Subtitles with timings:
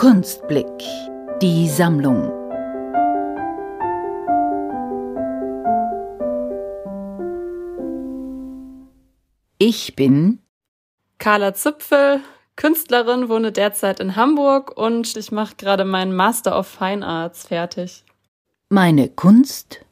[0.00, 0.82] Kunstblick,
[1.42, 2.32] die Sammlung.
[9.58, 10.38] Ich bin
[11.18, 12.22] Carla Zipfel,
[12.56, 18.06] Künstlerin, wohne derzeit in Hamburg und ich mache gerade meinen Master of Fine Arts fertig.
[18.70, 19.84] Meine Kunst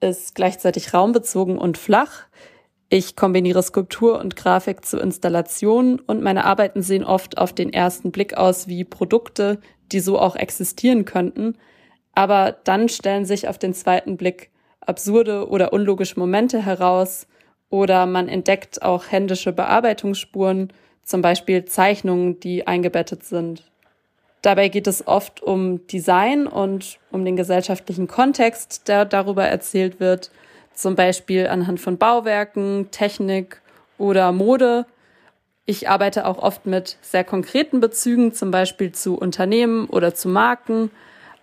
[0.00, 2.24] ist gleichzeitig raumbezogen und flach.
[2.94, 8.12] Ich kombiniere Skulptur und Grafik zu Installationen und meine Arbeiten sehen oft auf den ersten
[8.12, 9.60] Blick aus wie Produkte,
[9.92, 11.56] die so auch existieren könnten.
[12.14, 14.50] Aber dann stellen sich auf den zweiten Blick
[14.82, 17.26] absurde oder unlogische Momente heraus,
[17.70, 20.70] oder man entdeckt auch händische Bearbeitungsspuren,
[21.02, 23.70] zum Beispiel Zeichnungen, die eingebettet sind.
[24.42, 30.30] Dabei geht es oft um Design und um den gesellschaftlichen Kontext, der darüber erzählt wird,
[30.74, 33.60] zum Beispiel anhand von Bauwerken, Technik
[33.98, 34.86] oder Mode.
[35.64, 40.90] Ich arbeite auch oft mit sehr konkreten Bezügen, zum Beispiel zu Unternehmen oder zu Marken,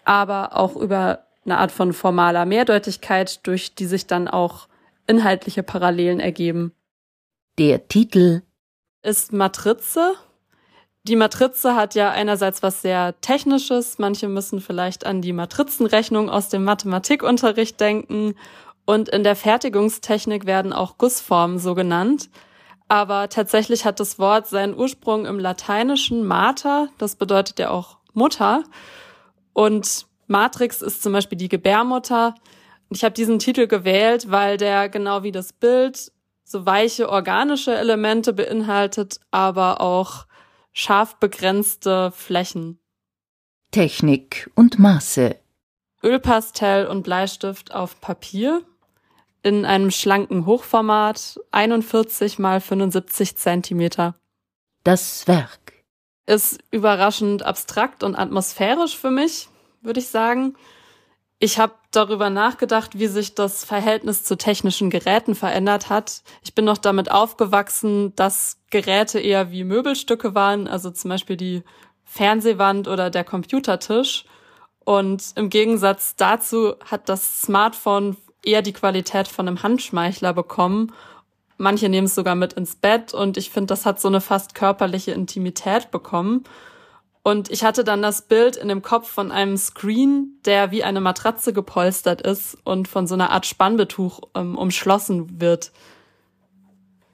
[0.04, 4.68] aber auch über eine Art von formaler Mehrdeutigkeit, durch die sich dann auch
[5.08, 6.74] inhaltliche Parallelen ergeben.
[7.58, 8.44] Der Titel
[9.02, 10.16] ist Matrize.
[11.04, 13.98] Die Matrize hat ja einerseits was sehr Technisches.
[14.00, 18.36] Manche müssen vielleicht an die Matrizenrechnung aus dem Mathematikunterricht denken.
[18.90, 22.32] Und in der Fertigungstechnik werden auch Gussformen so genannt.
[22.88, 26.90] Aber tatsächlich hat das Wort seinen Ursprung im lateinischen Mater.
[26.98, 28.64] Das bedeutet ja auch Mutter.
[29.54, 32.34] Und Matrix ist zum Beispiel die Gebärmutter.
[32.90, 36.12] Ich habe diesen Titel gewählt, weil der genau wie das Bild
[36.44, 40.26] so weiche organische Elemente beinhaltet, aber auch
[40.74, 42.80] scharf begrenzte Flächen.
[43.70, 45.36] Technik und Maße.
[46.04, 48.64] Ölpastell und Bleistift auf Papier
[49.44, 54.16] in einem schlanken Hochformat 41 mal 75 Zentimeter.
[54.84, 55.74] Das Werk
[56.26, 59.50] ist überraschend abstrakt und atmosphärisch für mich,
[59.82, 60.56] würde ich sagen.
[61.40, 66.22] Ich habe darüber nachgedacht, wie sich das Verhältnis zu technischen Geräten verändert hat.
[66.44, 71.64] Ich bin noch damit aufgewachsen, dass Geräte eher wie Möbelstücke waren, also zum Beispiel die
[72.04, 74.26] Fernsehwand oder der Computertisch.
[74.84, 80.94] Und im Gegensatz dazu hat das Smartphone eher die Qualität von einem Handschmeichler bekommen.
[81.58, 84.56] Manche nehmen es sogar mit ins Bett und ich finde, das hat so eine fast
[84.56, 86.44] körperliche Intimität bekommen.
[87.22, 91.02] Und ich hatte dann das Bild in dem Kopf von einem Screen, der wie eine
[91.02, 95.72] Matratze gepolstert ist und von so einer Art Spannbetuch ähm, umschlossen wird.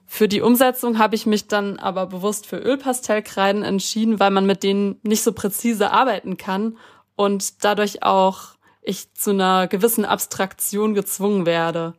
[0.06, 4.62] Für die Umsetzung habe ich mich dann aber bewusst für Ölpastellkreiden entschieden, weil man mit
[4.62, 6.78] denen nicht so präzise arbeiten kann
[7.16, 8.55] und dadurch auch
[8.86, 11.94] ich zu einer gewissen Abstraktion gezwungen werde.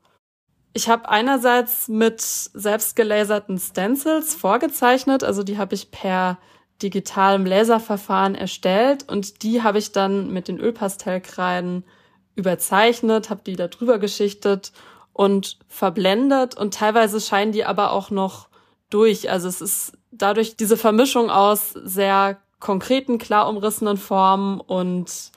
[0.74, 6.38] Ich habe einerseits mit selbstgelaserten Stencils vorgezeichnet, also die habe ich per
[6.82, 11.84] digitalem Laserverfahren erstellt und die habe ich dann mit den Ölpastellkreiden
[12.36, 14.72] überzeichnet, habe die da drüber geschichtet
[15.14, 18.48] und verblendet und teilweise scheinen die aber auch noch
[18.90, 19.32] durch.
[19.32, 25.32] Also es ist dadurch diese Vermischung aus sehr konkreten, klar umrissenen Formen und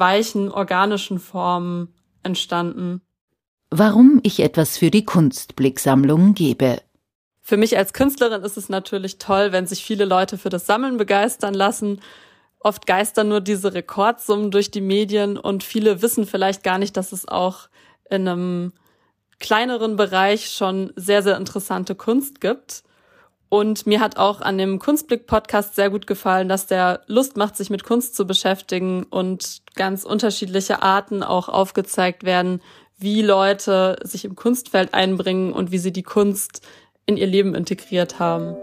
[0.00, 3.02] weichen, organischen Formen entstanden.
[3.70, 6.80] Warum ich etwas für die Kunstblicksammlung gebe.
[7.40, 10.96] Für mich als Künstlerin ist es natürlich toll, wenn sich viele Leute für das Sammeln
[10.96, 12.00] begeistern lassen.
[12.58, 17.12] Oft geistern nur diese Rekordsummen durch die Medien und viele wissen vielleicht gar nicht, dass
[17.12, 17.68] es auch
[18.10, 18.72] in einem
[19.38, 22.82] kleineren Bereich schon sehr, sehr interessante Kunst gibt.
[23.50, 27.68] Und mir hat auch an dem Kunstblick-Podcast sehr gut gefallen, dass der Lust macht, sich
[27.68, 32.62] mit Kunst zu beschäftigen und ganz unterschiedliche Arten auch aufgezeigt werden,
[32.96, 36.64] wie Leute sich im Kunstfeld einbringen und wie sie die Kunst
[37.06, 38.54] in ihr Leben integriert haben.